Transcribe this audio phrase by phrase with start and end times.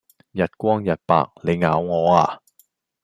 [0.03, 0.11] 日光日白,
[1.43, 2.41] 你咬我呀?